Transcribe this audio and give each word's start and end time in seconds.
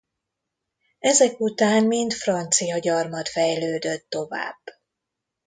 Ezek 0.99 1.39
után 1.39 1.83
mint 1.85 2.13
francia 2.13 2.77
gyarmat 2.79 3.29
fejlődött 3.29 4.09
tovább. 4.09 4.59